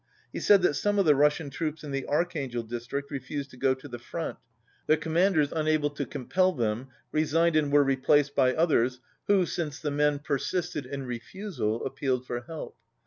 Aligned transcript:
He 0.33 0.39
said 0.39 0.63
that 0.63 0.73
some 0.73 0.97
of 0.97 1.05
the 1.05 1.13
Russian 1.13 1.51
troops 1.51 1.83
in 1.83 1.91
the 1.91 2.07
Archangel 2.07 2.63
district 2.63 3.11
refused 3.11 3.51
to 3.51 3.55
go 3.57 3.75
to 3.75 3.87
the 3.87 3.99
front. 3.99 4.39
Their 4.87 4.97
commanders, 4.97 5.51
unable 5.51 5.91
to 5.91 6.07
compel 6.07 6.53
them, 6.53 6.87
re 7.11 7.23
signed 7.23 7.55
and 7.55 7.71
were 7.71 7.83
replaced 7.83 8.33
by 8.33 8.55
others 8.55 8.99
who, 9.27 9.45
since 9.45 9.79
the 9.79 9.91
men 9.91 10.17
persisted 10.17 10.87
in 10.87 11.05
refusal, 11.05 11.85
appealed 11.85 12.25
for 12.25 12.41
help. 12.41 12.75